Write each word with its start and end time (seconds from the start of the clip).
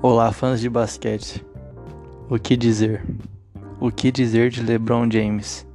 Olá, 0.00 0.30
fãs 0.30 0.60
de 0.60 0.70
basquete. 0.70 1.44
O 2.30 2.38
que 2.38 2.56
dizer? 2.56 3.04
O 3.80 3.90
que 3.90 4.12
dizer 4.12 4.48
de 4.48 4.62
LeBron 4.62 5.10
James? 5.10 5.66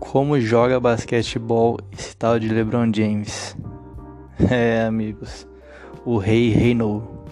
Como 0.00 0.40
joga 0.40 0.80
basquetebol 0.80 1.78
esse 1.92 2.16
tal 2.16 2.36
de 2.40 2.48
LeBron 2.48 2.90
James? 2.92 3.56
É, 4.50 4.84
amigos, 4.84 5.48
o 6.04 6.16
rei 6.16 6.50
reinou. 6.50 7.26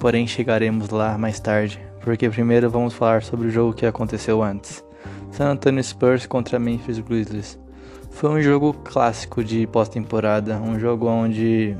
Porém, 0.00 0.26
chegaremos 0.26 0.88
lá 0.88 1.16
mais 1.18 1.38
tarde, 1.38 1.78
porque 2.02 2.28
primeiro 2.28 2.70
vamos 2.70 2.94
falar 2.94 3.22
sobre 3.22 3.48
o 3.48 3.50
jogo 3.50 3.74
que 3.74 3.84
aconteceu 3.84 4.42
antes. 4.42 4.82
San 5.30 5.50
Antonio 5.50 5.84
Spurs 5.84 6.26
contra 6.26 6.58
Memphis 6.58 6.98
Grizzlies. 6.98 7.58
Foi 8.10 8.30
um 8.30 8.40
jogo 8.40 8.72
clássico 8.72 9.44
de 9.44 9.66
pós-temporada, 9.66 10.56
um 10.56 10.78
jogo 10.78 11.06
onde 11.06 11.76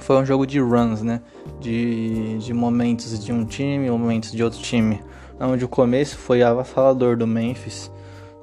foi 0.00 0.16
um 0.16 0.24
jogo 0.24 0.46
de 0.46 0.60
runs, 0.60 1.02
né? 1.02 1.20
De, 1.60 2.38
de 2.38 2.52
momentos 2.52 3.22
de 3.24 3.32
um 3.32 3.44
time, 3.44 3.90
momentos 3.90 4.32
de 4.32 4.42
outro 4.42 4.60
time. 4.60 5.00
Onde 5.40 5.64
o 5.64 5.68
começo 5.68 6.18
foi 6.18 6.42
avassalador 6.42 7.16
do 7.16 7.26
Memphis, 7.26 7.90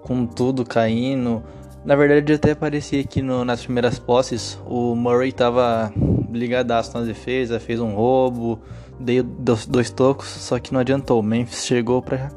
com 0.02 0.26
tudo 0.26 0.66
caindo. 0.66 1.44
Na 1.86 1.96
verdade, 1.96 2.34
até 2.34 2.56
parecia 2.56 3.04
que 3.04 3.22
no, 3.22 3.46
nas 3.46 3.64
primeiras 3.64 4.00
posses 4.00 4.60
o 4.66 4.96
Murray 4.96 5.32
tava 5.32 5.94
ligadaço 6.32 6.98
na 6.98 7.06
defesa, 7.06 7.60
fez 7.60 7.80
um 7.80 7.94
roubo, 7.94 8.60
deu 9.00 9.24
dois, 9.24 9.66
dois 9.66 9.90
tocos, 9.90 10.28
só 10.28 10.60
que 10.60 10.74
não 10.74 10.80
adiantou. 10.80 11.20
O 11.20 11.24
Memphis 11.24 11.66
chegou 11.66 12.02
para 12.02 12.30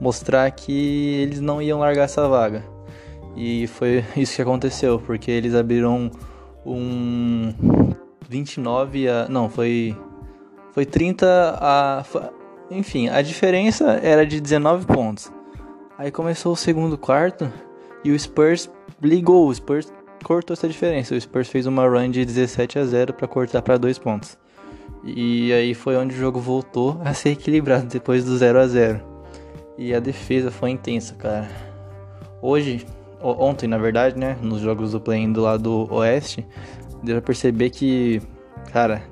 mostrar 0.00 0.50
que 0.50 0.72
eles 1.22 1.40
não 1.40 1.60
iam 1.60 1.78
largar 1.78 2.04
essa 2.04 2.26
vaga. 2.28 2.64
E 3.36 3.66
foi 3.66 4.02
isso 4.16 4.36
que 4.36 4.42
aconteceu, 4.42 4.98
porque 4.98 5.30
eles 5.30 5.54
abriram 5.54 6.10
um 6.64 7.52
29 8.28 9.08
a. 9.08 9.28
Não, 9.28 9.48
foi. 9.48 9.96
Foi 10.72 10.84
30 10.84 11.58
a. 11.60 12.04
Enfim, 12.70 13.08
a 13.08 13.22
diferença 13.22 14.00
era 14.02 14.26
de 14.26 14.40
19 14.40 14.86
pontos. 14.86 15.30
Aí 15.98 16.10
começou 16.10 16.52
o 16.52 16.56
segundo 16.56 16.98
quarto 16.98 17.50
e 18.04 18.10
o 18.10 18.18
Spurs 18.18 18.70
ligou. 19.00 19.48
O 19.48 19.54
Spurs 19.54 19.92
cortou 20.22 20.54
essa 20.54 20.68
diferença. 20.68 21.14
O 21.14 21.20
Spurs 21.20 21.48
fez 21.48 21.66
uma 21.66 21.86
run 21.86 22.10
de 22.10 22.24
17 22.24 22.78
a 22.78 22.84
0 22.84 23.14
para 23.14 23.26
cortar 23.26 23.62
para 23.62 23.78
2 23.78 23.98
pontos. 23.98 24.36
E 25.04 25.52
aí 25.52 25.72
foi 25.72 25.96
onde 25.96 26.14
o 26.14 26.18
jogo 26.18 26.40
voltou 26.40 27.00
a 27.04 27.14
ser 27.14 27.30
equilibrado 27.30 27.86
depois 27.86 28.24
do 28.24 28.36
0 28.36 28.58
a 28.58 28.66
0 28.66 29.00
E 29.78 29.94
a 29.94 30.00
defesa 30.00 30.50
foi 30.50 30.70
intensa, 30.70 31.14
cara. 31.14 31.48
Hoje, 32.42 32.84
ontem 33.22 33.66
na 33.66 33.78
verdade, 33.78 34.18
né, 34.18 34.36
nos 34.42 34.60
jogos 34.60 34.92
do 34.92 35.00
play 35.00 35.26
do 35.28 35.42
lado 35.42 35.86
oeste, 35.92 36.44
deu 37.02 37.16
pra 37.16 37.22
perceber 37.22 37.70
que, 37.70 38.20
cara, 38.72 39.02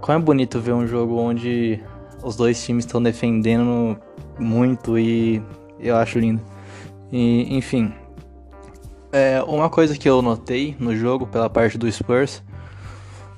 como 0.00 0.18
é 0.18 0.20
bonito 0.20 0.60
ver 0.60 0.72
um 0.72 0.86
jogo 0.86 1.16
onde 1.16 1.80
os 2.22 2.36
dois 2.36 2.64
times 2.64 2.84
estão 2.84 3.02
defendendo 3.02 3.98
muito 4.38 4.98
e 4.98 5.42
eu 5.78 5.96
acho 5.96 6.18
lindo. 6.18 6.40
E, 7.10 7.56
enfim, 7.56 7.92
é, 9.12 9.42
uma 9.42 9.68
coisa 9.68 9.96
que 9.96 10.08
eu 10.08 10.22
notei 10.22 10.76
no 10.78 10.96
jogo 10.96 11.26
pela 11.26 11.50
parte 11.50 11.76
do 11.76 11.90
Spurs 11.90 12.42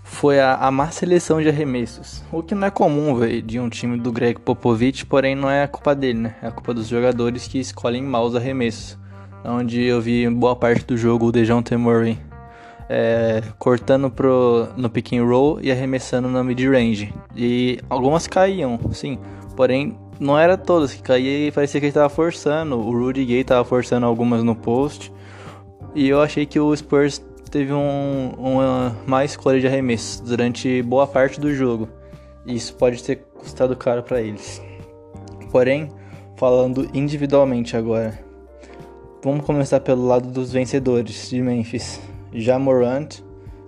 foi 0.03 0.39
a, 0.39 0.55
a 0.55 0.71
má 0.71 0.91
seleção 0.91 1.43
de 1.43 1.49
arremessos. 1.49 2.23
O 2.31 2.43
que 2.43 2.55
não 2.55 2.69
é 2.69 2.71
comum 2.71 3.15
véio, 3.17 3.43
de 3.43 3.59
um 3.59 3.69
time 3.69 3.99
do 3.99 4.13
Greg 4.13 4.39
Popovich, 4.41 5.05
porém 5.05 5.35
não 5.35 5.51
é 5.51 5.65
a 5.65 5.69
culpa 5.69 5.95
dele, 5.95 6.21
né? 6.21 6.37
É 6.43 6.47
a 6.47 6.53
culpa 6.53 6.73
dos 6.73 6.87
jogadores 6.87 7.49
que 7.49 7.59
escolhem 7.59 8.03
mal 8.03 8.25
os 8.25 8.37
arremessos. 8.37 8.99
Onde 9.45 9.83
eu 9.83 10.01
vi 10.01 10.29
boa 10.31 10.55
parte 10.55 10.85
do 10.87 10.97
jogo 10.97 11.27
o 11.27 11.33
Dejounte 11.33 11.77
Murray 11.77 12.19
é, 12.89 13.43
cortando 13.59 14.11
pro, 14.11 14.69
no 14.77 14.91
pick 14.91 15.13
and 15.13 15.25
roll 15.25 15.59
e 15.61 15.71
arremessando 15.71 16.29
na 16.29 16.43
mid-range. 16.43 17.13
E 17.37 17.79
algumas 17.89 18.27
caíam, 18.27 18.79
sim. 18.93 19.19
Porém, 19.57 19.97
não 20.19 20.39
era 20.39 20.57
todas 20.57 20.93
que 20.93 21.03
caía 21.03 21.49
e 21.49 21.53
parecia 21.53 21.81
que 21.81 21.87
ele 21.87 21.91
estava 21.91 22.09
forçando. 22.09 22.77
O 22.77 22.93
Rudy 22.93 23.25
Gay 23.25 23.41
estava 23.41 23.65
forçando 23.65 24.07
algumas 24.07 24.43
no 24.43 24.55
post. 24.55 25.13
E 25.95 26.09
eu 26.09 26.21
achei 26.21 26.45
que 26.45 26.59
o 26.59 26.75
Spurs 26.75 27.25
teve 27.51 27.73
um, 27.73 28.33
uma 28.37 28.97
má 29.07 29.25
escolha 29.25 29.61
de 29.61 29.67
arremessos 29.67 30.21
durante 30.21 30.83
boa 30.83 31.07
parte 31.07 31.41
do 31.41 31.55
jogo. 31.55 31.89
E 32.47 32.55
isso 32.55 32.75
pode 32.75 33.03
ter 33.03 33.25
custado 33.35 33.77
caro 33.77 34.03
para 34.03 34.21
eles. 34.21 34.61
Porém, 35.51 35.89
falando 36.37 36.89
individualmente 36.93 37.77
agora. 37.77 38.19
Vamos 39.23 39.45
começar 39.47 39.81
pelo 39.81 40.07
lado 40.07 40.29
dos 40.29 40.53
vencedores 40.53 41.31
de 41.31 41.41
Memphis. 41.41 42.01
Jamorant 42.35 43.09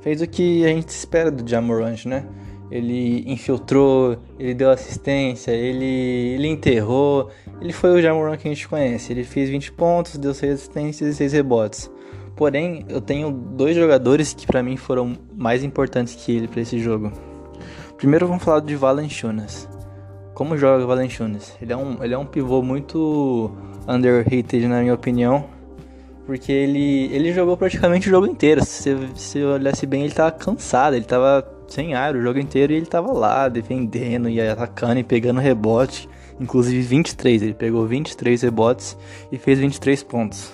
fez 0.00 0.20
o 0.20 0.26
que 0.26 0.64
a 0.64 0.68
gente 0.68 0.88
espera 0.88 1.30
do 1.30 1.48
Jamorant, 1.48 2.04
né? 2.06 2.26
Ele 2.70 3.22
infiltrou, 3.26 4.16
ele 4.38 4.52
deu 4.52 4.70
assistência, 4.70 5.52
ele, 5.52 5.84
ele 6.34 6.48
enterrou. 6.48 7.30
Ele 7.60 7.72
foi 7.72 7.90
o 7.90 8.02
Jamorant 8.02 8.36
que 8.36 8.48
a 8.48 8.52
gente 8.52 8.68
conhece. 8.68 9.12
Ele 9.12 9.22
fez 9.22 9.48
20 9.48 9.72
pontos, 9.72 10.16
deu 10.16 10.34
6 10.34 10.52
assistências 10.52 11.14
e 11.14 11.16
6 11.16 11.32
rebotes. 11.32 11.90
Porém, 12.34 12.84
eu 12.88 13.00
tenho 13.00 13.30
dois 13.30 13.74
jogadores 13.76 14.34
que 14.34 14.46
para 14.46 14.62
mim 14.62 14.76
foram 14.76 15.16
mais 15.34 15.64
importantes 15.64 16.14
que 16.14 16.36
ele 16.36 16.48
para 16.48 16.60
esse 16.60 16.78
jogo. 16.78 17.12
Primeiro 17.96 18.26
vamos 18.26 18.42
falar 18.42 18.60
de 18.60 18.76
Valanciunas. 18.76 19.68
Como 20.34 20.56
joga 20.56 20.84
o 20.84 20.86
Valanciunas? 20.86 21.56
Ele 21.62 21.72
é 21.72 21.76
um, 21.76 22.04
ele 22.04 22.12
é 22.12 22.18
um 22.18 22.26
pivô 22.26 22.62
muito 22.62 23.50
underrated 23.88 24.68
na 24.68 24.80
minha 24.80 24.92
opinião 24.92 25.55
porque 26.26 26.50
ele, 26.50 27.08
ele 27.14 27.32
jogou 27.32 27.56
praticamente 27.56 28.08
o 28.08 28.10
jogo 28.10 28.26
inteiro. 28.26 28.64
Se 28.64 28.92
você 28.94 29.44
olhasse 29.44 29.86
bem, 29.86 30.02
ele 30.02 30.12
tava 30.12 30.32
cansado, 30.32 30.96
ele 30.96 31.04
tava 31.04 31.46
sem 31.68 31.94
ar 31.94 32.16
o 32.16 32.22
jogo 32.22 32.40
inteiro 32.40 32.72
e 32.72 32.76
ele 32.76 32.86
tava 32.86 33.12
lá 33.12 33.48
defendendo 33.48 34.28
e 34.28 34.40
atacando 34.40 34.98
e 34.98 35.04
pegando 35.04 35.40
rebote. 35.40 36.08
Inclusive 36.40 36.82
23, 36.82 37.42
ele 37.42 37.54
pegou 37.54 37.86
23 37.86 38.42
rebotes 38.42 38.96
e 39.30 39.38
fez 39.38 39.58
23 39.60 40.02
pontos. 40.02 40.52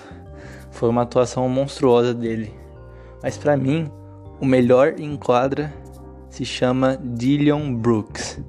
Foi 0.71 0.87
uma 0.89 1.01
atuação 1.01 1.49
monstruosa 1.49 2.13
dele. 2.13 2.53
Mas 3.21 3.37
para 3.37 3.57
mim, 3.57 3.91
o 4.39 4.45
melhor 4.45 4.93
em 4.99 5.17
quadra 5.17 5.73
se 6.29 6.45
chama 6.45 6.97
Dillion 7.03 7.73
Brooks. 7.73 8.39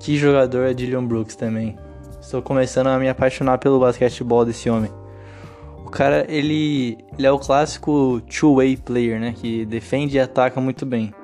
Que 0.00 0.16
jogador 0.16 0.66
é 0.66 0.74
Dillion 0.74 1.06
Brooks 1.06 1.36
também. 1.36 1.76
Estou 2.20 2.42
começando 2.42 2.88
a 2.88 2.98
me 2.98 3.08
apaixonar 3.08 3.58
pelo 3.58 3.80
basquetebol 3.80 4.44
desse 4.44 4.68
homem. 4.68 4.90
O 5.88 5.90
cara, 5.90 6.26
ele, 6.28 6.98
ele 7.16 7.26
é 7.26 7.32
o 7.32 7.38
clássico 7.38 8.20
two-way 8.28 8.76
player, 8.76 9.18
né? 9.18 9.34
Que 9.34 9.64
defende 9.64 10.18
e 10.18 10.20
ataca 10.20 10.60
muito 10.60 10.84
bem. 10.84 11.14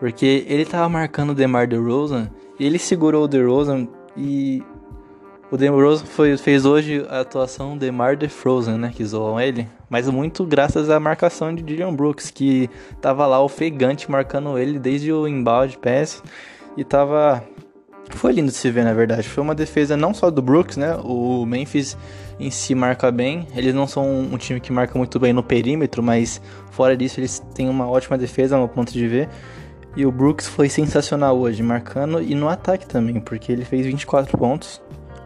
Porque 0.00 0.44
ele 0.48 0.64
tava 0.64 0.88
marcando 0.88 1.30
o 1.30 1.34
DeMar 1.36 1.68
DeRozan 1.68 2.28
e 2.58 2.66
ele 2.66 2.80
segurou 2.80 3.26
o 3.26 3.28
DeRozan 3.28 3.86
e 4.16 4.60
o 5.52 5.56
DeRozan 5.56 6.04
foi, 6.04 6.36
fez 6.36 6.66
hoje 6.66 7.06
a 7.08 7.20
atuação 7.20 7.78
DeMar 7.78 8.16
DeFrozen, 8.16 8.76
né? 8.76 8.92
Que 8.92 9.04
zoam 9.04 9.40
ele. 9.40 9.68
Mas 9.88 10.08
muito 10.08 10.44
graças 10.44 10.90
à 10.90 10.98
marcação 10.98 11.54
de 11.54 11.62
Dylan 11.62 11.94
Brooks, 11.94 12.28
que 12.28 12.68
tava 13.00 13.24
lá 13.24 13.40
ofegante 13.40 14.10
marcando 14.10 14.58
ele 14.58 14.80
desde 14.80 15.12
o 15.12 15.28
embalde 15.28 15.78
pass 15.78 16.24
e 16.76 16.82
tava 16.82 17.40
foi 18.16 18.32
lindo 18.32 18.50
de 18.50 18.56
se 18.56 18.70
ver, 18.70 18.84
na 18.84 18.92
verdade. 18.92 19.28
Foi 19.28 19.42
uma 19.42 19.54
defesa 19.54 19.96
não 19.96 20.14
só 20.14 20.30
do 20.30 20.40
Brooks, 20.40 20.76
né? 20.76 20.96
O 21.02 21.44
Memphis 21.44 21.96
em 22.38 22.50
si 22.50 22.74
marca 22.74 23.10
bem. 23.10 23.46
Eles 23.54 23.74
não 23.74 23.86
são 23.86 24.04
um 24.20 24.36
time 24.36 24.60
que 24.60 24.72
marca 24.72 24.96
muito 24.96 25.18
bem 25.18 25.32
no 25.32 25.42
perímetro, 25.42 26.02
mas 26.02 26.40
fora 26.70 26.96
disso 26.96 27.20
eles 27.20 27.40
têm 27.54 27.68
uma 27.68 27.88
ótima 27.88 28.16
defesa, 28.18 28.56
no 28.58 28.68
ponto 28.68 28.92
de 28.92 29.06
ver. 29.06 29.28
E 29.94 30.06
o 30.06 30.12
Brooks 30.12 30.48
foi 30.48 30.68
sensacional 30.68 31.38
hoje, 31.38 31.62
marcando 31.62 32.22
e 32.22 32.34
no 32.34 32.48
ataque 32.48 32.86
também, 32.86 33.20
porque 33.20 33.52
ele 33.52 33.64
fez 33.64 33.84
24 33.84 34.38
pontos, 34.38 34.80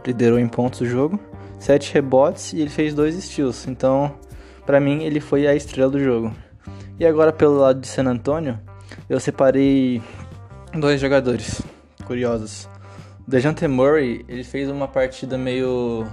liderou 0.05 0.39
em 0.39 0.49
pontos 0.49 0.81
o 0.81 0.87
jogo, 0.87 1.21
7 1.59 1.95
rebotes 1.95 2.53
e 2.53 2.61
ele 2.61 2.71
fez 2.71 2.93
dois 2.93 3.15
steals. 3.15 3.69
Então, 3.69 4.13
para 4.65 4.81
mim, 4.81 5.05
ele 5.05 5.21
foi 5.21 5.47
a 5.47 5.55
estrela 5.55 5.91
do 5.91 6.01
jogo. 6.01 6.35
E 6.99 7.07
agora 7.07 7.33
pelo 7.33 7.59
lado 7.59 7.81
de 7.81 7.87
San 7.87 8.07
Antonio, 8.07 8.59
eu 9.09 9.21
separei 9.21 10.03
dois 10.75 11.01
jogadores 11.01 11.63
curiosos. 12.05 12.69
Dejante 13.27 13.67
Murray, 13.67 14.25
ele 14.29 14.45
fez 14.45 14.71
uma 14.71 14.87
partida 14.87 15.37
meio. 15.37 16.07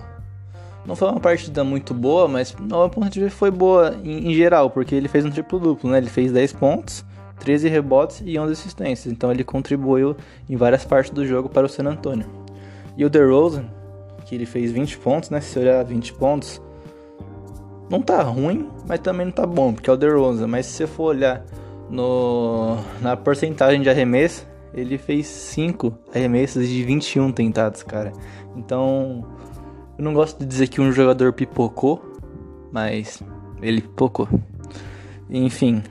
Não 0.83 0.95
foi 0.95 1.09
uma 1.09 1.19
partida 1.19 1.63
muito 1.63 1.93
boa, 1.93 2.27
mas 2.27 2.55
no 2.59 2.89
ponto 2.89 3.09
de 3.09 3.19
vista 3.19 3.37
foi 3.37 3.51
boa 3.51 3.95
em, 4.03 4.31
em, 4.31 4.33
geral, 4.33 4.69
porque 4.69 4.95
ele 4.95 5.07
fez 5.07 5.23
um 5.23 5.29
triplo-duplo, 5.29 5.91
né? 5.91 5.99
Ele 5.99 6.09
fez 6.09 6.31
10 6.31 6.53
pontos, 6.53 7.05
13 7.39 7.69
rebotes 7.69 8.23
e 8.25 8.37
11 8.37 8.53
assistências. 8.53 9.13
Então 9.13 9.31
ele 9.31 9.43
contribuiu 9.43 10.17
em 10.49 10.55
várias 10.55 10.83
partes 10.83 11.11
do 11.11 11.25
jogo 11.25 11.47
para 11.47 11.67
o 11.67 11.69
San 11.69 11.85
Antonio. 11.85 12.25
E 12.97 13.05
o 13.05 13.09
DeRozan, 13.09 13.65
que 14.25 14.33
ele 14.33 14.47
fez 14.47 14.71
20 14.71 14.97
pontos, 14.97 15.29
né? 15.29 15.39
Se 15.39 15.59
olhar 15.59 15.83
20 15.83 16.13
pontos, 16.13 16.59
não 17.91 18.01
tá 18.01 18.23
ruim, 18.23 18.69
mas 18.87 18.99
também 18.99 19.27
não 19.27 19.33
tá 19.33 19.45
bom, 19.45 19.71
porque 19.71 19.87
é 19.87 19.93
o 19.93 19.97
DeRozan. 19.97 20.47
Mas 20.47 20.65
se 20.65 20.73
você 20.73 20.87
for 20.87 21.03
olhar 21.15 21.45
no, 21.91 22.75
na 23.01 23.15
porcentagem 23.15 23.83
de 23.83 23.89
arremesso, 23.89 24.47
ele 24.73 24.97
fez 24.97 25.27
5 25.27 25.93
arremessos 26.13 26.67
de 26.67 26.83
21 26.83 27.31
tentados, 27.31 27.83
cara. 27.83 28.11
Então, 28.55 29.25
eu 29.97 30.03
não 30.03 30.13
gosto 30.13 30.39
de 30.39 30.45
dizer 30.45 30.67
que 30.67 30.81
um 30.81 30.91
jogador 30.91 31.33
pipocou, 31.33 32.01
mas 32.71 33.21
ele 33.61 33.81
pipocou. 33.81 34.27
Enfim. 35.29 35.83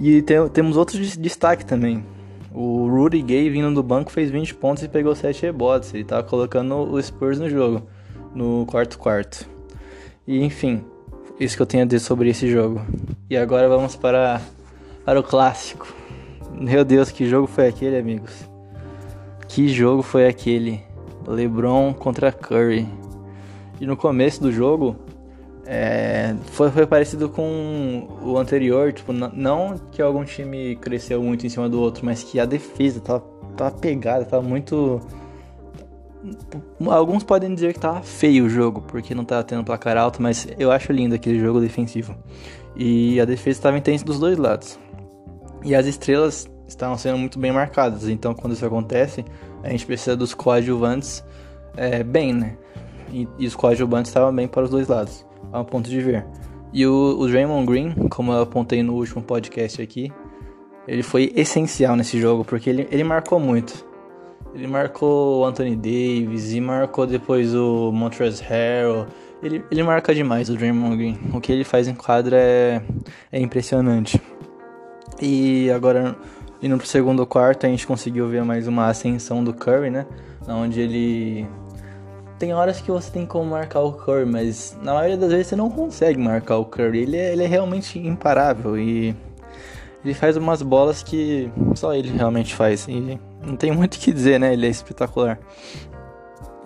E 0.00 0.20
tem, 0.22 0.48
temos 0.48 0.76
outros 0.76 1.16
destaque 1.16 1.64
também. 1.64 2.04
O 2.52 2.88
Rudy 2.88 3.22
Gay 3.22 3.48
vindo 3.48 3.72
do 3.72 3.82
banco 3.82 4.10
fez 4.10 4.30
20 4.30 4.54
pontos 4.56 4.82
e 4.82 4.88
pegou 4.88 5.14
7 5.14 5.42
rebotes. 5.42 5.94
Ele 5.94 6.04
tava 6.04 6.22
colocando 6.24 6.74
o 6.74 7.00
Spurs 7.00 7.38
no 7.38 7.48
jogo, 7.48 7.86
no 8.34 8.66
quarto 8.66 8.98
quarto. 8.98 9.48
E 10.26 10.42
enfim, 10.42 10.84
isso 11.38 11.56
que 11.56 11.62
eu 11.62 11.66
tenho 11.66 11.84
a 11.84 11.86
dizer 11.86 12.00
sobre 12.00 12.28
esse 12.28 12.50
jogo. 12.50 12.82
E 13.30 13.36
agora 13.36 13.68
vamos 13.68 13.96
para, 13.96 14.40
para 15.04 15.18
o 15.18 15.22
clássico. 15.22 16.01
Meu 16.52 16.84
Deus, 16.84 17.10
que 17.10 17.26
jogo 17.26 17.46
foi 17.46 17.66
aquele, 17.66 17.96
amigos? 17.96 18.48
Que 19.48 19.68
jogo 19.68 20.02
foi 20.02 20.26
aquele? 20.26 20.80
LeBron 21.26 21.92
contra 21.94 22.32
Curry. 22.32 22.86
E 23.80 23.86
no 23.86 23.96
começo 23.96 24.40
do 24.40 24.52
jogo, 24.52 24.96
é, 25.66 26.34
foi, 26.52 26.70
foi 26.70 26.86
parecido 26.86 27.28
com 27.28 28.08
o 28.22 28.36
anterior, 28.36 28.92
tipo, 28.92 29.12
não 29.12 29.80
que 29.90 30.02
algum 30.02 30.24
time 30.24 30.76
cresceu 30.76 31.22
muito 31.22 31.46
em 31.46 31.48
cima 31.48 31.68
do 31.68 31.80
outro, 31.80 32.04
mas 32.04 32.22
que 32.22 32.38
a 32.38 32.44
defesa 32.44 33.00
tava, 33.00 33.24
tava 33.56 33.70
pegada, 33.72 34.24
tava 34.24 34.42
muito. 34.42 35.00
Alguns 36.86 37.24
podem 37.24 37.52
dizer 37.52 37.72
que 37.72 37.80
tava 37.80 38.02
feio 38.02 38.44
o 38.44 38.48
jogo, 38.48 38.82
porque 38.82 39.14
não 39.14 39.24
tava 39.24 39.42
tendo 39.42 39.64
placar 39.64 39.96
alto, 39.96 40.22
mas 40.22 40.46
eu 40.58 40.70
acho 40.70 40.92
lindo 40.92 41.14
aquele 41.14 41.40
jogo 41.40 41.60
defensivo. 41.60 42.14
E 42.76 43.20
a 43.20 43.24
defesa 43.24 43.58
estava 43.58 43.78
intensa 43.78 44.04
dos 44.04 44.18
dois 44.18 44.38
lados. 44.38 44.78
E 45.64 45.74
as 45.74 45.86
estrelas 45.86 46.50
estavam 46.66 46.96
sendo 46.96 47.18
muito 47.18 47.38
bem 47.38 47.52
marcadas, 47.52 48.08
então 48.08 48.34
quando 48.34 48.52
isso 48.54 48.64
acontece, 48.64 49.24
a 49.62 49.68
gente 49.68 49.86
precisa 49.86 50.16
dos 50.16 50.34
coadjuvantes 50.34 51.24
é, 51.76 52.02
bem, 52.02 52.32
né? 52.32 52.56
E, 53.12 53.28
e 53.38 53.46
os 53.46 53.54
coadjuvantes 53.54 54.10
estavam 54.10 54.34
bem 54.34 54.48
para 54.48 54.64
os 54.64 54.70
dois 54.70 54.88
lados 54.88 55.24
ao 55.52 55.64
ponto 55.64 55.88
de 55.88 56.00
ver. 56.00 56.24
E 56.72 56.86
o, 56.86 57.16
o 57.18 57.28
Draymond 57.28 57.66
Green, 57.66 58.08
como 58.08 58.32
eu 58.32 58.42
apontei 58.42 58.82
no 58.82 58.94
último 58.94 59.22
podcast 59.22 59.80
aqui, 59.82 60.10
ele 60.88 61.02
foi 61.02 61.32
essencial 61.36 61.94
nesse 61.94 62.18
jogo, 62.18 62.44
porque 62.44 62.70
ele, 62.70 62.88
ele 62.90 63.04
marcou 63.04 63.38
muito. 63.38 63.86
Ele 64.54 64.66
marcou 64.66 65.40
o 65.40 65.44
Anthony 65.44 65.76
Davis 65.76 66.52
e 66.52 66.60
marcou 66.60 67.06
depois 67.06 67.54
o 67.54 67.90
Montrezl 67.92 68.42
Harrell. 68.44 69.06
Ele, 69.42 69.64
ele 69.70 69.82
marca 69.82 70.14
demais 70.14 70.48
o 70.48 70.54
Draymond 70.54 70.96
Green. 70.96 71.18
O 71.32 71.40
que 71.40 71.52
ele 71.52 71.64
faz 71.64 71.88
em 71.88 71.94
quadra 71.94 72.36
é, 72.36 72.82
é 73.30 73.40
impressionante. 73.40 74.20
E 75.24 75.70
agora, 75.70 76.16
indo 76.60 76.76
pro 76.76 76.84
segundo 76.84 77.24
quarto, 77.24 77.64
a 77.64 77.68
gente 77.68 77.86
conseguiu 77.86 78.26
ver 78.26 78.42
mais 78.42 78.66
uma 78.66 78.88
ascensão 78.88 79.44
do 79.44 79.54
Curry, 79.54 79.88
né? 79.88 80.04
Onde 80.48 80.80
ele 80.80 81.46
tem 82.40 82.52
horas 82.52 82.80
que 82.80 82.90
você 82.90 83.08
tem 83.08 83.24
como 83.24 83.48
marcar 83.48 83.82
o 83.82 83.92
Curry, 83.92 84.26
mas 84.26 84.76
na 84.82 84.94
maioria 84.94 85.16
das 85.16 85.30
vezes 85.30 85.46
você 85.46 85.54
não 85.54 85.70
consegue 85.70 86.18
marcar 86.18 86.56
o 86.56 86.64
Curry. 86.64 87.02
Ele 87.02 87.16
é, 87.16 87.32
ele 87.32 87.44
é 87.44 87.46
realmente 87.46 88.00
imparável 88.00 88.76
e 88.76 89.14
ele 90.04 90.12
faz 90.12 90.36
umas 90.36 90.60
bolas 90.60 91.04
que 91.04 91.48
só 91.76 91.94
ele 91.94 92.10
realmente 92.10 92.52
faz. 92.52 92.88
E 92.88 93.16
não 93.46 93.54
tem 93.54 93.70
muito 93.70 93.94
o 93.94 94.00
que 94.00 94.12
dizer, 94.12 94.40
né? 94.40 94.52
Ele 94.52 94.66
é 94.66 94.70
espetacular. 94.70 95.38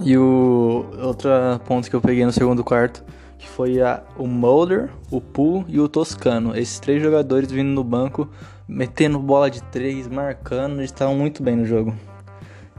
E 0.00 0.16
o 0.16 0.86
outro 1.02 1.28
ponto 1.66 1.90
que 1.90 1.94
eu 1.94 2.00
peguei 2.00 2.24
no 2.24 2.32
segundo 2.32 2.64
quarto, 2.64 3.04
que 3.38 3.48
foi 3.48 3.80
a, 3.80 4.02
o 4.16 4.26
Mulder, 4.26 4.90
o 5.10 5.20
Poole 5.20 5.64
e 5.68 5.80
o 5.80 5.88
Toscano. 5.88 6.56
Esses 6.56 6.80
três 6.80 7.02
jogadores 7.02 7.50
vindo 7.50 7.68
no 7.68 7.84
banco, 7.84 8.28
metendo 8.68 9.18
bola 9.18 9.50
de 9.50 9.62
três, 9.64 10.08
marcando, 10.08 10.76
eles 10.76 10.90
estavam 10.90 11.14
muito 11.14 11.42
bem 11.42 11.56
no 11.56 11.66
jogo. 11.66 11.94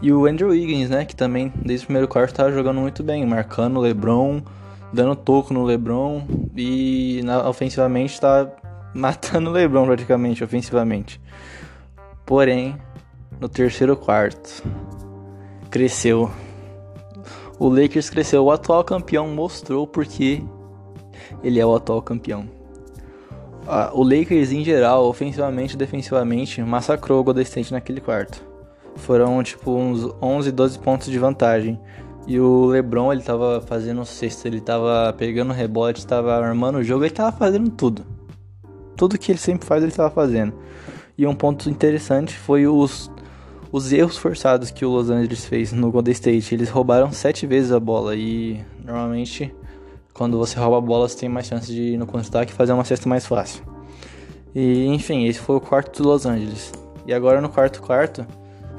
E 0.01 0.11
o 0.11 0.25
Andrew 0.25 0.49
Wiggins, 0.49 0.89
né, 0.89 1.05
que 1.05 1.15
também 1.15 1.51
desde 1.55 1.85
o 1.85 1.87
primeiro 1.87 2.07
quarto 2.07 2.31
estava 2.31 2.51
jogando 2.51 2.79
muito 2.79 3.03
bem, 3.03 3.25
marcando 3.25 3.77
o 3.77 3.81
LeBron, 3.81 4.41
dando 4.93 5.15
toco 5.15 5.53
no 5.53 5.63
LeBron 5.63 6.23
e 6.55 7.21
na, 7.23 7.47
ofensivamente 7.47 8.13
está 8.13 8.47
matando 8.93 9.49
o 9.49 9.53
LeBron 9.53 9.85
praticamente 9.85 10.43
ofensivamente. 10.43 11.19
Porém, 12.25 12.77
no 13.39 13.49
terceiro 13.49 13.95
quarto 13.95 14.63
cresceu. 15.69 16.29
O 17.59 17.69
Lakers 17.69 18.09
cresceu, 18.09 18.45
o 18.45 18.51
atual 18.51 18.83
campeão 18.83 19.27
mostrou 19.29 19.87
porque 19.87 20.43
ele 21.43 21.59
é 21.59 21.65
o 21.65 21.75
atual 21.75 22.01
campeão. 22.01 22.45
o 23.93 24.03
Lakers 24.03 24.51
em 24.51 24.63
geral, 24.63 25.05
ofensivamente 25.05 25.75
e 25.75 25.77
defensivamente, 25.77 26.61
massacrou 26.61 27.19
o 27.19 27.23
Golden 27.23 27.43
State 27.43 27.71
naquele 27.71 27.99
quarto 27.99 28.47
foram 28.97 29.41
tipo 29.43 29.71
uns 29.71 30.09
11, 30.21 30.51
12 30.51 30.79
pontos 30.79 31.07
de 31.07 31.17
vantagem. 31.17 31.79
E 32.25 32.39
o 32.39 32.65
LeBron, 32.65 33.13
ele 33.13 33.21
tava 33.21 33.61
fazendo 33.61 34.03
sexto, 34.03 34.45
ele 34.45 34.59
tava 34.59 35.13
pegando 35.13 35.53
rebote, 35.53 36.05
tava 36.05 36.35
armando 36.35 36.79
o 36.79 36.83
jogo, 36.83 37.05
ele 37.05 37.13
tava 37.13 37.31
fazendo 37.35 37.69
tudo. 37.69 38.05
Tudo 38.97 39.17
que 39.17 39.31
ele 39.31 39.39
sempre 39.39 39.65
faz, 39.65 39.81
ele 39.81 39.93
tava 39.93 40.09
fazendo. 40.09 40.53
E 41.17 41.25
um 41.25 41.33
ponto 41.33 41.69
interessante 41.69 42.37
foi 42.37 42.67
os, 42.67 43.09
os 43.71 43.91
erros 43.91 44.17
forçados 44.17 44.71
que 44.71 44.85
o 44.85 44.89
Los 44.89 45.09
Angeles 45.09 45.45
fez 45.45 45.71
no 45.71 45.91
Golden 45.91 46.11
State. 46.13 46.53
Eles 46.53 46.69
roubaram 46.69 47.11
sete 47.11 47.45
vezes 47.45 47.71
a 47.71 47.79
bola 47.79 48.15
e 48.15 48.63
normalmente 48.83 49.53
quando 50.13 50.37
você 50.37 50.59
rouba 50.59 50.79
a 50.79 50.81
bola, 50.81 51.07
você 51.07 51.17
tem 51.19 51.29
mais 51.29 51.45
chance 51.45 51.71
de 51.71 51.95
no 51.95 52.07
contra-ataque 52.07 52.51
fazer 52.51 52.73
uma 52.73 52.83
cesta 52.83 53.07
mais 53.07 53.25
fácil. 53.25 53.63
E 54.55 54.87
enfim, 54.87 55.27
esse 55.27 55.39
foi 55.39 55.55
o 55.55 55.61
quarto 55.61 56.01
do 56.01 56.09
Los 56.09 56.25
Angeles. 56.25 56.71
E 57.05 57.13
agora 57.13 57.39
no 57.39 57.49
quarto 57.49 57.81
quarto, 57.81 58.25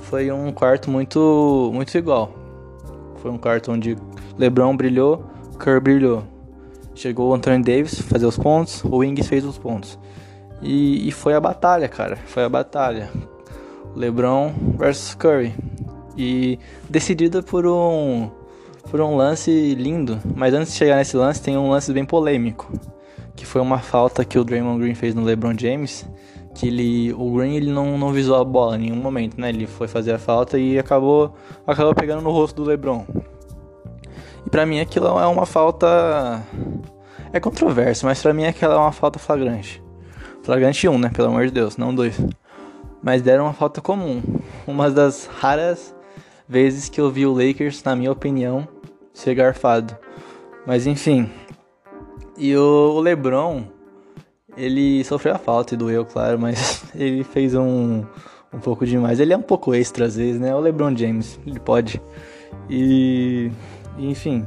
foi 0.00 0.32
um 0.32 0.50
quarto 0.50 0.90
muito, 0.90 1.70
muito 1.72 1.96
igual. 1.96 2.32
Foi 3.22 3.30
um 3.30 3.38
quarto 3.38 3.70
onde 3.70 3.96
LeBron 4.36 4.76
brilhou, 4.76 5.24
Kerr 5.62 5.80
brilhou. 5.80 6.24
Chegou 6.94 7.30
o 7.30 7.34
Anthony 7.34 7.62
Davis 7.62 8.00
fazer 8.00 8.26
os 8.26 8.36
pontos, 8.36 8.82
o 8.82 8.96
Wings 8.96 9.28
fez 9.28 9.44
os 9.44 9.56
pontos. 9.56 9.96
E, 10.60 11.06
e 11.06 11.12
foi 11.12 11.34
a 11.34 11.40
batalha, 11.40 11.88
cara. 11.88 12.16
Foi 12.26 12.42
a 12.42 12.48
batalha. 12.48 13.08
LeBron 13.98 14.52
versus 14.78 15.14
Curry. 15.14 15.54
E 16.16 16.58
decidida 16.88 17.42
por 17.42 17.66
um 17.66 18.30
por 18.90 19.00
um 19.00 19.16
lance 19.16 19.74
lindo. 19.74 20.18
Mas 20.34 20.54
antes 20.54 20.72
de 20.72 20.78
chegar 20.78 20.96
nesse 20.96 21.16
lance, 21.16 21.42
tem 21.42 21.56
um 21.56 21.70
lance 21.70 21.92
bem 21.92 22.04
polêmico. 22.04 22.72
Que 23.36 23.44
foi 23.44 23.60
uma 23.60 23.78
falta 23.78 24.24
que 24.24 24.38
o 24.38 24.44
Draymond 24.44 24.80
Green 24.80 24.94
fez 24.94 25.14
no 25.14 25.22
LeBron 25.22 25.54
James 25.58 26.06
que 26.58 26.66
ele, 26.66 27.12
o 27.12 27.30
Green 27.36 27.54
ele 27.54 27.70
não, 27.70 27.96
não 27.96 28.12
visou 28.12 28.34
a 28.34 28.44
bola 28.44 28.74
em 28.74 28.80
nenhum 28.80 28.96
momento, 28.96 29.40
né? 29.40 29.48
Ele 29.48 29.64
foi 29.64 29.86
fazer 29.86 30.12
a 30.12 30.18
falta 30.18 30.58
e 30.58 30.76
acabou, 30.76 31.32
acabou 31.64 31.94
pegando 31.94 32.20
no 32.20 32.32
rosto 32.32 32.56
do 32.56 32.68
LeBron. 32.68 33.06
E 34.44 34.50
para 34.50 34.66
mim 34.66 34.80
aquilo 34.80 35.06
é 35.06 35.26
uma 35.26 35.46
falta 35.46 36.42
é 37.32 37.38
controverso, 37.38 38.06
mas 38.06 38.20
para 38.20 38.34
mim 38.34 38.44
aquela 38.44 38.74
é 38.74 38.78
uma 38.78 38.90
falta 38.90 39.20
flagrante. 39.20 39.80
Flagrante 40.42 40.88
1, 40.88 40.92
um, 40.92 40.98
né? 40.98 41.10
Pelo 41.10 41.28
amor 41.28 41.46
de 41.46 41.52
Deus, 41.52 41.76
não 41.76 41.94
dois. 41.94 42.18
Mas 43.08 43.22
deram 43.22 43.44
uma 43.44 43.54
falta 43.54 43.80
comum. 43.80 44.22
Uma 44.66 44.90
das 44.90 45.24
raras 45.24 45.94
vezes 46.46 46.90
que 46.90 47.00
eu 47.00 47.10
vi 47.10 47.24
o 47.24 47.32
Lakers, 47.32 47.82
na 47.82 47.96
minha 47.96 48.12
opinião, 48.12 48.68
ser 49.14 49.34
garfado. 49.34 49.96
Mas 50.66 50.86
enfim. 50.86 51.26
E 52.36 52.54
o, 52.54 53.00
LeBron, 53.00 53.64
ele 54.58 55.02
sofreu 55.04 55.34
a 55.34 55.38
falta 55.38 55.72
e 55.72 55.76
doeu, 55.78 56.04
claro, 56.04 56.38
mas 56.38 56.84
ele 56.94 57.24
fez 57.24 57.54
um, 57.54 58.04
um 58.52 58.58
pouco 58.60 58.84
demais. 58.84 59.18
Ele 59.20 59.32
é 59.32 59.36
um 59.38 59.42
pouco 59.42 59.74
extra 59.74 60.04
às 60.04 60.16
vezes, 60.16 60.38
né? 60.38 60.54
O 60.54 60.60
LeBron 60.60 60.94
James, 60.94 61.40
ele 61.46 61.58
pode. 61.58 62.02
E, 62.68 63.50
enfim, 63.96 64.46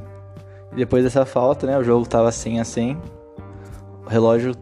depois 0.75 1.03
dessa 1.03 1.25
falta, 1.25 1.65
né? 1.65 1.79
O 1.79 1.83
jogo 1.83 2.07
tava 2.07 2.31
100 2.31 2.59
a 2.59 2.63
100. 2.63 2.97
O 4.05 4.07
relógio 4.07 4.53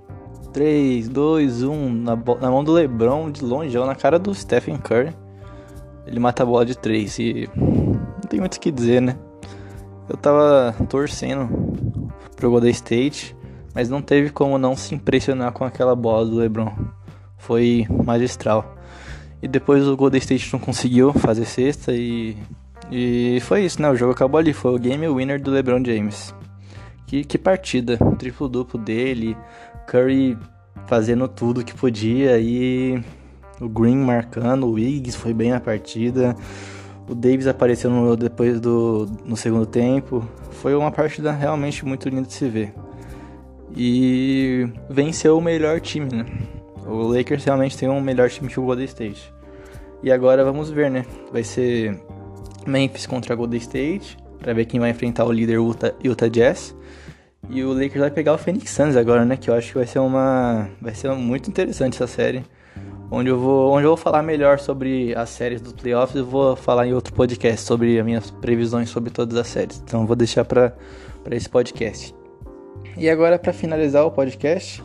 3, 0.54 1.10
2, 1.10 1.64
1 1.64 1.94
na, 1.94 2.16
na 2.16 2.52
mão 2.52 2.64
do 2.64 2.72
LeBron, 2.72 3.32
de 3.32 3.44
longe, 3.44 3.78
na 3.78 3.96
cara 3.96 4.20
do 4.20 4.34
Stephen 4.34 4.78
Curry. 4.78 5.16
Ele 6.06 6.20
mata 6.20 6.44
a 6.44 6.46
bola 6.46 6.66
de 6.66 6.78
3 6.78 7.20
e 7.20 7.50
não 7.56 8.28
tem 8.28 8.40
muito 8.40 8.56
o 8.56 8.60
que 8.60 8.72
dizer, 8.72 9.02
né? 9.02 9.16
Eu 10.08 10.18
tava 10.18 10.76
torcendo 10.88 11.48
pro 12.36 12.50
Golden 12.50 12.72
State 12.72 13.38
mas 13.74 13.90
não 13.90 14.02
teve 14.02 14.30
como 14.30 14.58
não 14.58 14.76
se 14.76 14.96
impressionar 14.96 15.52
com 15.52 15.64
aquela 15.64 15.96
bola 15.96 16.26
do 16.26 16.36
LeBron. 16.38 16.74
Foi 17.38 17.86
magistral. 17.90 18.76
E 19.42 19.48
depois 19.48 19.88
o 19.88 19.96
Golden 19.96 20.20
State 20.20 20.52
não 20.52 20.60
conseguiu 20.60 21.14
fazer 21.14 21.46
sexta 21.46 21.94
e 21.94 22.36
e 22.92 23.40
foi 23.42 23.66
isso, 23.66 23.82
né? 23.82 23.90
O 23.90 23.96
jogo 23.96 24.14
acabou 24.14 24.40
ali, 24.40 24.52
foi 24.52 24.74
o 24.74 24.80
game 24.80 25.08
winner 25.08 25.42
do 25.42 25.52
LeBron 25.52 25.84
James. 25.86 26.34
Que, 27.10 27.24
que 27.24 27.40
partida, 27.40 27.98
triplo 28.20 28.48
duplo 28.48 28.80
dele, 28.80 29.36
Curry 29.88 30.38
fazendo 30.86 31.28
tudo 31.28 31.66
que 31.66 31.74
podia 31.74 32.38
e 32.38 33.04
o 33.60 33.68
Green 33.68 33.98
marcando, 33.98 34.68
o 34.68 34.74
Wiggs 34.74 35.18
foi 35.18 35.34
bem 35.34 35.50
na 35.50 35.60
partida. 35.60 36.36
O 37.10 37.16
Davis 37.16 37.48
apareceu 37.48 37.90
no, 37.90 38.16
depois 38.16 38.60
do 38.62 39.08
no 39.26 39.36
segundo 39.36 39.66
tempo. 39.66 40.24
Foi 40.52 40.76
uma 40.76 40.92
partida 40.92 41.32
realmente 41.32 41.84
muito 41.84 42.08
linda 42.08 42.28
de 42.28 42.34
se 42.34 42.48
ver 42.48 42.76
e 43.76 44.70
venceu 44.88 45.36
o 45.36 45.42
melhor 45.42 45.82
time, 45.82 46.14
né? 46.14 46.28
O 46.86 47.08
Lakers 47.08 47.44
realmente 47.44 47.76
tem 47.76 47.90
um 47.90 48.00
melhor 48.00 48.30
time 48.30 48.50
que 48.50 48.60
o 48.60 48.64
Golden 48.64 48.86
State. 48.86 49.34
E 50.04 50.12
agora 50.12 50.44
vamos 50.44 50.70
ver, 50.70 50.92
né? 50.92 51.04
Vai 51.32 51.44
ser 51.44 52.00
Memphis 52.68 53.08
contra 53.08 53.34
Golden 53.34 53.58
State, 53.58 54.16
para 54.40 54.54
ver 54.54 54.66
quem 54.66 54.80
vai 54.80 54.90
enfrentar 54.90 55.26
o 55.26 55.32
líder 55.32 55.56
Utah, 55.56 55.94
Utah 56.04 56.28
Jazz. 56.28 56.76
E 57.50 57.64
o 57.64 57.74
Lakers 57.74 58.00
vai 58.00 58.12
pegar 58.12 58.34
o 58.34 58.38
Phoenix 58.38 58.70
Suns 58.72 58.96
agora, 58.96 59.26
né? 59.26 59.38
Que 59.38 59.50
eu 59.50 59.56
acho 59.56 59.70
que 59.70 59.76
vai 59.76 59.88
ser 59.88 60.00
uma 60.00 60.70
vai 60.82 60.94
ser 60.94 61.12
muito 61.14 61.50
interessante 61.50 61.96
essa 61.96 62.08
série. 62.08 62.44
onde 63.12 63.30
eu 63.30 63.40
vou, 63.40 63.72
onde 63.72 63.86
eu 63.86 63.90
vou 63.90 63.98
falar 63.98 64.22
melhor 64.22 64.60
sobre 64.60 65.16
as 65.16 65.30
séries 65.30 65.62
dos 65.62 65.74
playoffs. 65.74 66.16
Eu 66.16 66.26
vou 66.26 66.56
falar 66.56 66.88
em 66.88 66.94
outro 66.94 67.14
podcast 67.14 67.62
sobre 67.62 68.00
as 68.00 68.06
minhas 68.06 68.30
previsões 68.30 68.90
sobre 68.90 69.10
todas 69.10 69.38
as 69.38 69.48
séries. 69.48 69.82
Então 69.84 70.06
vou 70.06 70.16
deixar 70.16 70.46
para 70.46 70.74
esse 71.32 71.50
podcast. 71.50 72.14
E 72.98 73.10
agora 73.10 73.40
para 73.40 73.54
finalizar 73.54 74.06
o 74.06 74.12
podcast, 74.12 74.84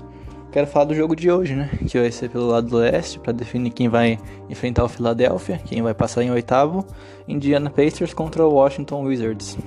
quero 0.55 0.69
falar 0.69 0.85
do 0.85 0.95
jogo 0.95 1.17
de 1.17 1.33
hoje, 1.33 1.57
né? 1.57 1.69
Que 1.85 1.99
vai 1.99 2.13
ser 2.13 2.31
pelo 2.31 2.47
lado 2.47 2.69
do 2.69 2.77
leste 2.77 3.19
para 3.19 3.33
definir 3.33 3.71
quem 3.71 3.89
vai 3.89 4.21
enfrentar 4.49 4.85
o 4.85 4.89
Philadelphia, 4.89 5.61
quem 5.65 5.83
vai 5.83 5.93
passar 5.93 6.23
em 6.23 6.31
oitavo. 6.31 6.87
Indiana 7.27 7.69
Pacers 7.69 8.15
contra 8.15 8.47
o 8.47 8.53
Washington 8.55 9.03
Wizards. 9.03 9.59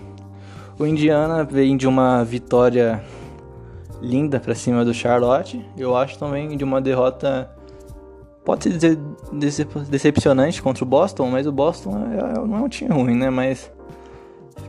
O 0.80 0.86
Indiana 0.86 1.44
vem 1.44 1.76
de 1.76 1.86
uma 1.86 2.24
vitória 2.24 3.04
linda 4.02 4.40
para 4.40 4.56
cima 4.56 4.86
do 4.86 4.94
Charlotte. 4.94 5.62
Eu 5.78 5.94
acho 5.94 6.18
também 6.18 6.56
de 6.56 6.64
uma 6.64 6.80
derrota 6.80 7.52
pode 8.46 8.70
dizer 8.70 8.98
decepcionante 9.90 10.62
contra 10.62 10.86
o 10.86 10.88
Boston, 10.88 11.30
mas 11.30 11.46
o 11.46 11.52
Boston 11.52 11.98
é, 11.98 12.48
não 12.48 12.60
é 12.60 12.62
um 12.62 12.70
time 12.70 12.94
ruim, 12.94 13.18
né? 13.18 13.30
Mas 13.30 13.70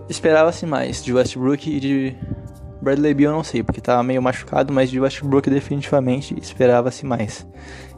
esperava-se 0.09 0.67
mais 0.67 1.01
de 1.01 1.13
Westbrook 1.13 1.71
e 1.71 1.79
de 1.79 2.17
Bradley 2.81 3.15
Beal, 3.15 3.33
não 3.33 3.45
sei, 3.45 3.63
porque 3.63 3.81
tá 3.81 4.03
meio 4.03 4.23
machucado, 4.23 4.73
mas 4.73 4.91
de 4.91 5.01
Westbrook 5.01 5.51
definitivamente 5.51 6.39
esperava-se 6.41 7.05
mais. 7.05 7.47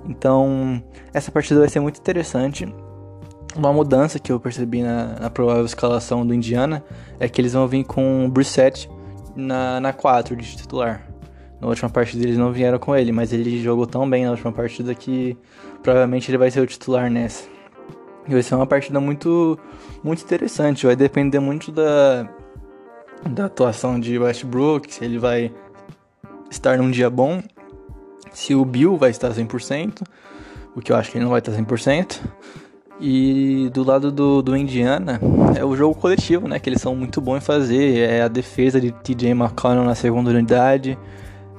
Então, 0.09 0.83
essa 1.13 1.31
partida 1.31 1.61
vai 1.61 1.69
ser 1.69 1.81
muito 1.81 1.99
interessante. 1.99 2.73
Uma 3.57 3.73
mudança 3.73 4.19
que 4.19 4.33
eu 4.33 4.41
percebi 4.41 4.83
na, 4.83 5.19
na 5.21 5.31
provável 5.31 5.65
escalação 5.65 6.27
do 6.27 6.33
Indiana 6.33 6.83
é 7.19 7.29
que 7.29 7.41
eles 7.41 7.53
vão 7.53 7.67
vir 7.67 7.85
com 7.85 8.25
o 8.25 8.29
Brissett 8.29 8.89
na, 9.37 9.81
na 9.81 9.93
4 9.93 10.37
de 10.37 10.57
titular. 10.57 11.07
Na 11.61 11.69
última 11.69 11.91
partida 11.91 12.25
eles 12.25 12.39
não 12.39 12.53
vieram 12.53 12.79
com 12.79 12.97
ele, 12.97 13.13
mas 13.13 13.33
ele 13.33 13.63
jogou 13.63 13.87
tão 13.87 14.09
bem 14.09 14.25
na 14.25 14.31
última 14.31 14.51
partida 14.51 14.95
que 14.95 15.37
provavelmente 15.83 16.31
ele 16.31 16.39
vai 16.39 16.51
ser 16.51 16.61
o 16.61 16.67
titular 16.67 17.11
nessa. 17.11 17.45
E 18.27 18.33
vai 18.33 18.43
ser 18.43 18.55
uma 18.55 18.67
partida 18.67 19.01
muito, 19.01 19.59
muito 20.03 20.23
interessante. 20.23 20.87
Vai 20.87 20.97
depender 20.97 21.41
muito 21.41 21.71
da, 21.71 22.29
da 23.29 23.47
atuação 23.47 23.99
de 23.99 24.19
Westbrook, 24.19 24.93
se 24.93 25.05
ele 25.05 25.19
vai 25.19 25.53
estar 26.51 26.79
num 26.79 26.91
dia 26.91 27.11
bom, 27.11 27.43
se 28.33 28.55
o 28.55 28.65
Bill 28.65 28.97
vai 28.97 29.11
estar 29.11 29.31
100%, 29.31 30.03
o 30.75 30.81
que 30.81 30.93
eu 30.93 30.97
acho 30.97 31.11
que 31.11 31.19
ele 31.19 31.25
não 31.25 31.31
vai 31.31 31.41
estar 31.41 31.53
100%. 31.53 32.21
E 33.03 33.71
do 33.73 33.83
lado 33.83 34.13
do, 34.13 34.43
do 34.43 34.55
Indiana, 34.55 35.19
é 35.57 35.65
o 35.65 35.75
jogo 35.75 35.95
coletivo, 35.95 36.47
né? 36.47 36.59
Que 36.59 36.69
eles 36.69 36.83
são 36.83 36.95
muito 36.95 37.19
bons 37.19 37.39
em 37.39 37.41
fazer. 37.41 37.99
É 37.99 38.23
a 38.23 38.29
defesa 38.29 38.79
de 38.79 38.93
TJ 38.93 39.31
McConnell 39.31 39.85
na 39.85 39.95
segunda 39.95 40.31
unidade. 40.31 40.99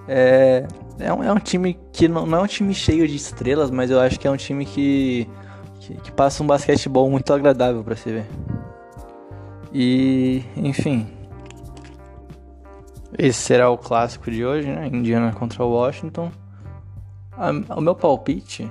É, 0.08 0.68
é, 1.00 1.12
um, 1.12 1.24
é 1.24 1.32
um 1.32 1.40
time 1.40 1.80
que 1.92 2.08
não, 2.08 2.28
não, 2.28 2.40
é 2.40 2.42
um 2.42 2.48
time 2.48 2.74
cheio 2.76 3.08
de 3.08 3.16
estrelas, 3.16 3.72
mas 3.72 3.90
eu 3.90 4.00
acho 4.00 4.20
que 4.20 4.28
é 4.28 4.32
um 4.32 4.38
time 4.38 4.66
que, 4.66 5.28
que, 5.80 5.96
que 5.96 6.12
passa 6.12 6.44
um 6.44 6.48
basquetebol 6.48 7.10
muito 7.10 7.34
agradável 7.34 7.84
para 7.84 7.96
se 7.96 8.12
ver. 8.12 8.26
E, 9.74 10.44
enfim. 10.56 11.08
Esse 13.24 13.40
será 13.40 13.70
o 13.70 13.78
clássico 13.78 14.32
de 14.32 14.44
hoje, 14.44 14.68
né? 14.68 14.88
Indiana 14.88 15.32
contra 15.32 15.64
Washington. 15.64 16.32
O 17.70 17.80
meu 17.80 17.94
palpite 17.94 18.68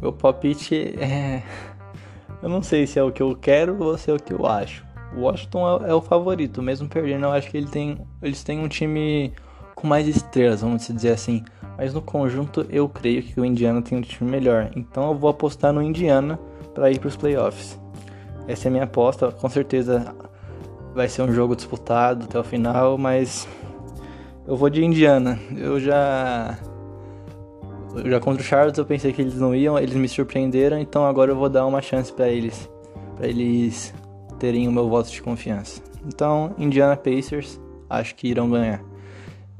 meu 0.00 0.10
palpite 0.10 0.94
é. 0.98 1.42
Eu 2.42 2.48
não 2.48 2.62
sei 2.62 2.86
se 2.86 2.98
é 2.98 3.02
o 3.02 3.12
que 3.12 3.22
eu 3.22 3.36
quero 3.36 3.80
ou 3.80 3.96
se 3.98 4.10
é 4.10 4.14
o 4.14 4.16
que 4.16 4.32
eu 4.32 4.46
acho. 4.46 4.84
O 5.14 5.20
Washington 5.20 5.84
é, 5.84 5.90
é, 5.90 5.94
o 5.94 6.00
favorito, 6.00 6.62
mesmo 6.62 6.88
perdendo, 6.88 7.26
eu 7.26 7.30
acho 7.30 7.50
que 7.50 7.56
ele 7.58 7.68
tem, 7.68 7.98
eles 8.20 8.42
têm 8.42 8.58
um 8.58 8.66
time 8.66 9.32
com 9.76 9.86
mais 9.86 10.08
estrelas, 10.08 10.62
vamos 10.62 10.88
dizer 10.88 11.10
assim. 11.10 11.44
Mas 11.76 11.92
no 11.92 12.00
conjunto 12.00 12.66
eu 12.70 12.88
creio 12.88 13.22
que 13.22 13.38
o 13.38 13.44
Indiana 13.44 13.82
tem 13.82 13.98
um 13.98 14.00
time 14.00 14.30
melhor. 14.30 14.70
Então 14.74 15.10
eu 15.10 15.14
vou 15.14 15.28
apostar 15.28 15.74
no 15.74 15.82
Indiana 15.82 16.40
para 16.74 16.90
ir 16.90 16.98
para 16.98 17.08
os 17.08 17.16
playoffs. 17.16 17.78
Essa 18.48 18.66
é 18.66 18.70
a 18.70 18.72
minha 18.72 18.84
aposta. 18.84 19.30
Com 19.30 19.48
certeza 19.50 20.12
vai 20.94 21.08
ser 21.08 21.22
um 21.22 21.32
jogo 21.32 21.56
disputado 21.56 22.24
até 22.24 22.38
o 22.38 22.44
final, 22.44 22.98
mas 22.98 23.48
eu 24.46 24.56
vou 24.56 24.68
de 24.68 24.84
Indiana. 24.84 25.38
Eu 25.56 25.80
já 25.80 26.58
já 28.06 28.18
contra 28.20 28.42
o 28.42 28.44
Charlotte 28.44 28.78
eu 28.78 28.86
pensei 28.86 29.12
que 29.12 29.20
eles 29.20 29.38
não 29.38 29.54
iam, 29.54 29.78
eles 29.78 29.94
me 29.94 30.08
surpreenderam, 30.08 30.78
então 30.78 31.04
agora 31.04 31.30
eu 31.30 31.36
vou 31.36 31.48
dar 31.48 31.66
uma 31.66 31.82
chance 31.82 32.12
para 32.12 32.28
eles, 32.28 32.68
para 33.16 33.26
eles 33.26 33.92
terem 34.38 34.66
o 34.66 34.72
meu 34.72 34.88
voto 34.88 35.10
de 35.10 35.20
confiança. 35.20 35.82
Então, 36.06 36.54
Indiana 36.58 36.96
Pacers, 36.96 37.60
acho 37.88 38.14
que 38.14 38.28
irão 38.28 38.50
ganhar. 38.50 38.82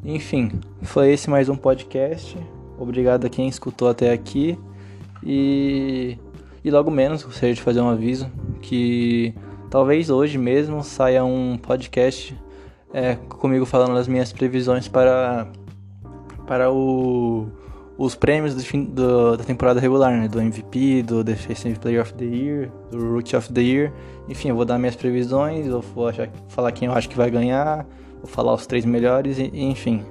Enfim, 0.05 0.51
foi 0.83 1.13
esse 1.13 1.31
mais 1.31 1.49
um 1.49 1.55
podcast. 1.55 2.37
Obrigado 2.79 3.27
a 3.27 3.31
quem 3.31 3.47
escutou 3.47 3.89
até 3.89 4.13
aqui. 4.13 4.59
E, 5.23 6.19
e 6.65 6.71
logo 6.71 6.91
menos 6.91 7.23
gostaria 7.23 7.55
de 7.55 7.63
fazer 7.63 7.81
um 7.81 7.89
aviso 7.89 8.29
que 8.61 9.33
talvez 9.73 10.11
hoje 10.11 10.37
mesmo 10.37 10.85
saia 10.85 11.25
um 11.25 11.57
podcast 11.57 12.39
é, 12.93 13.15
comigo 13.15 13.65
falando 13.65 13.95
das 13.95 14.07
minhas 14.07 14.31
previsões 14.31 14.87
para, 14.87 15.49
para 16.47 16.71
o 16.71 17.49
os 17.97 18.15
prêmios 18.15 18.55
do 18.55 18.61
fim, 18.63 18.85
do, 18.85 19.37
da 19.37 19.45
temporada 19.45 19.81
regular, 19.81 20.13
né? 20.13 20.29
Do 20.29 20.41
MVP, 20.41 21.05
do 21.05 21.25
Defensive 21.25 21.79
Player 21.79 22.03
of 22.03 22.13
the 22.15 22.25
Year, 22.25 22.71
do 22.91 23.15
Rookie 23.15 23.35
of 23.35 23.51
the 23.53 23.61
Year. 23.63 23.93
Enfim, 24.29 24.49
eu 24.49 24.57
vou 24.57 24.65
dar 24.65 24.79
minhas 24.79 24.97
previsões, 24.97 25.67
eu 25.67 25.81
vou 25.81 26.09
achar, 26.09 26.29
falar 26.49 26.73
quem 26.73 26.89
eu 26.89 26.95
acho 26.95 27.09
que 27.09 27.17
vai 27.17 27.31
ganhar, 27.31 27.87
vou 28.21 28.27
falar 28.27 28.53
os 28.55 28.67
três 28.67 28.85
melhores, 28.85 29.39
e, 29.39 29.51
enfim. 29.55 30.05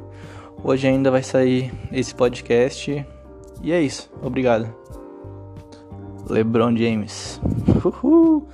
Hoje 0.64 0.88
ainda 0.88 1.12
vai 1.12 1.22
sair 1.22 1.72
esse 1.92 2.16
podcast. 2.16 3.06
E 3.62 3.72
é 3.72 3.82
isso. 3.82 4.10
Obrigado. 4.24 4.74
LeBron 6.30 6.76
James. 6.78 7.42
Uhul. 7.84 8.48